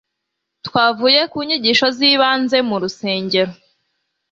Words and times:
twavuye 0.65 1.21
ku 1.31 1.37
nyigisho 1.47 1.87
z 1.95 1.99
ibanze 2.11 2.57
murusengero 2.67 3.51